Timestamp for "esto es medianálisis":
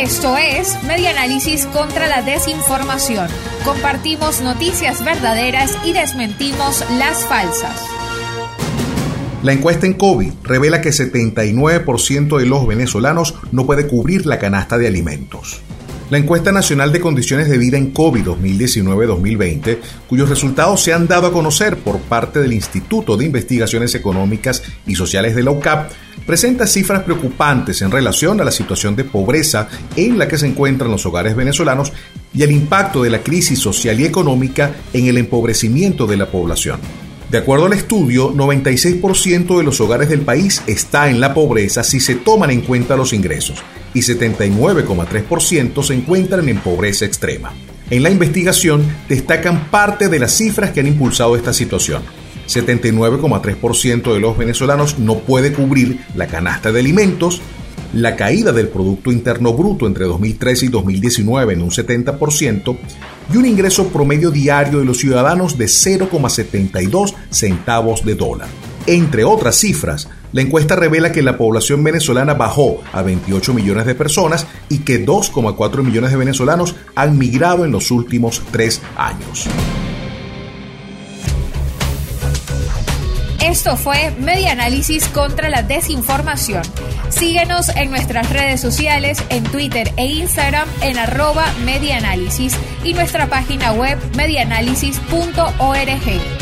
0.00-1.66